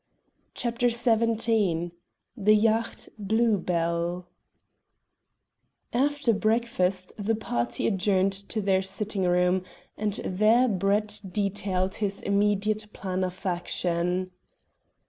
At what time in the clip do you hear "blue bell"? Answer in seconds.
3.19-4.25